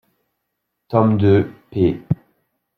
Tome 0.89 1.15
deux, 1.15 1.53
p. 1.69 2.01